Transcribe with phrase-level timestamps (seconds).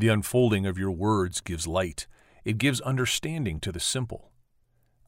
[0.00, 2.06] The unfolding of your words gives light,
[2.42, 4.32] it gives understanding to the simple.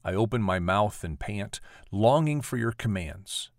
[0.05, 3.51] I open my mouth and pant, longing for your commands.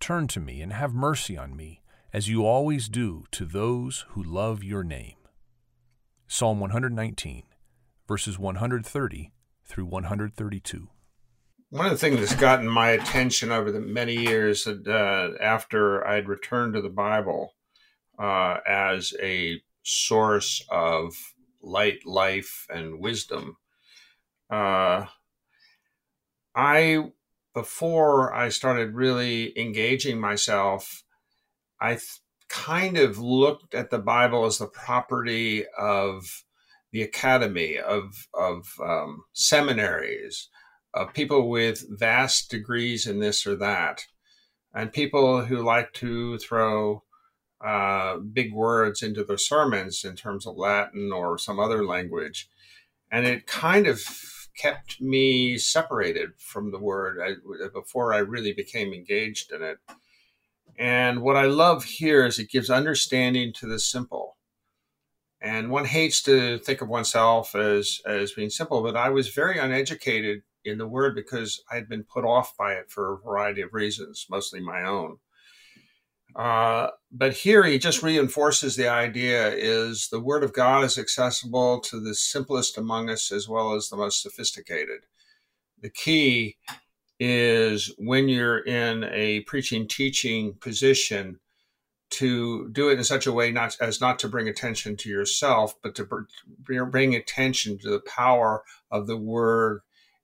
[0.00, 1.82] Turn to me and have mercy on me,
[2.12, 5.18] as you always do to those who love your name.
[6.26, 7.44] Psalm 119,
[8.08, 9.30] verses 130
[9.64, 10.88] through 132.
[11.70, 16.26] One of the things that's gotten my attention over the many years uh, after I'd
[16.26, 17.54] returned to the Bible
[18.18, 21.14] uh, as a source of
[21.60, 23.56] light, life, and wisdom,
[24.50, 25.06] uh,
[26.54, 27.12] I
[27.54, 31.02] before I started really engaging myself,
[31.80, 36.44] I th- kind of looked at the Bible as the property of
[36.92, 40.48] the academy, of of um, seminaries,
[40.94, 44.02] of people with vast degrees in this or that,
[44.74, 47.02] and people who like to throw
[47.64, 52.48] uh, big words into their sermons in terms of Latin or some other language,
[53.10, 54.00] and it kind of
[54.56, 59.78] kept me separated from the word I, before I really became engaged in it.
[60.78, 64.36] And what I love here is it gives understanding to the simple.
[65.40, 69.58] And one hates to think of oneself as as being simple, but I was very
[69.58, 73.62] uneducated in the word because I had been put off by it for a variety
[73.62, 75.18] of reasons, mostly my own.
[76.34, 81.80] Uh, but here he just reinforces the idea is the word of God is accessible
[81.80, 85.04] to the simplest among us as well as the most sophisticated.
[85.80, 86.56] The key
[87.20, 91.38] is when you're in a preaching teaching position
[92.10, 95.74] to do it in such a way not as not to bring attention to yourself
[95.82, 96.06] but to
[96.58, 99.80] bring attention to the power of the word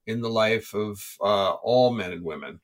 [0.06, 2.60] in the life of uh, all men and women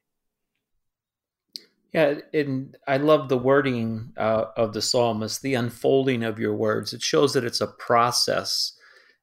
[1.95, 6.93] yeah, and I love the wording uh, of the psalmist, the unfolding of your words.
[6.93, 8.73] It shows that it's a process.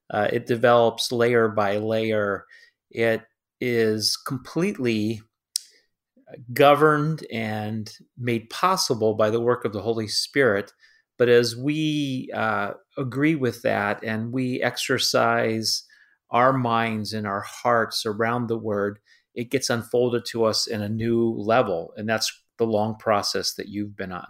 [0.10, 2.46] Uh, it develops layer by layer.
[2.90, 3.24] It
[3.60, 5.22] is completely
[6.54, 10.72] governed and made possible by the work of the Holy Spirit.
[11.18, 15.84] But as we uh, agree with that and we exercise
[16.30, 19.00] our minds and our hearts around the word,
[19.36, 21.94] it gets unfolded to us in a new level.
[21.98, 24.28] And that's the long process that you've been on.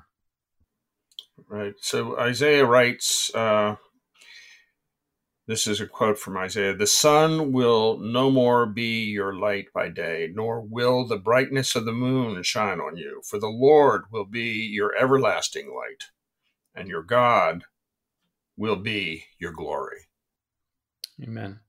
[1.50, 1.74] Right.
[1.82, 3.76] So Isaiah writes, uh,
[5.48, 9.90] this is a quote from Isaiah The sun will no more be your light by
[9.90, 14.24] day, nor will the brightness of the moon shine on you, for the Lord will
[14.24, 16.06] be your everlasting light,
[16.74, 17.66] and your God
[18.56, 20.08] will be your glory.
[21.22, 21.60] Amen.